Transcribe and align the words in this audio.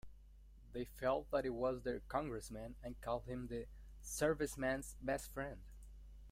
They 0.73 0.83
felt 0.85 1.29
that 1.29 1.43
he 1.43 1.51
was 1.51 1.83
their 1.83 1.99
congressman 1.99 2.75
and 2.81 2.99
called 3.01 3.25
him 3.25 3.49
the 3.49 3.67
Serviceman's 4.01 4.95
Best 4.99 5.31
Friend. 5.31 5.61